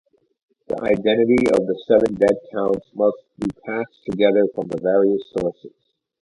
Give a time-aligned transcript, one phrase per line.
[0.67, 5.75] The identity of the seven dead counts must be patched together from various sources.